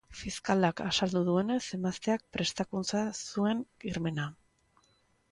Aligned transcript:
Fiskalak 0.19 0.79
azaldu 0.83 1.19
duenez, 1.25 1.57
emazteak 1.77 2.23
prestatu 2.37 2.81
zuen 3.17 3.61
krimena. 3.85 4.27